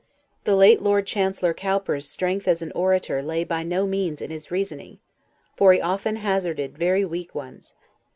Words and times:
The 0.45 0.55
late 0.55 0.81
Lord 0.81 1.05
Chancellor 1.05 1.53
Cowper's 1.53 2.09
strength 2.09 2.47
as 2.47 2.63
an 2.63 2.71
orator 2.71 3.21
lay 3.21 3.43
by 3.43 3.61
no 3.61 3.85
means 3.85 4.19
in 4.19 4.31
his 4.31 4.49
reasonings, 4.49 4.97
for 5.55 5.73
he 5.73 5.79
often 5.79 6.15
hazarded 6.15 6.75
very 6.75 7.05
weak 7.05 7.35
ones. 7.35 7.75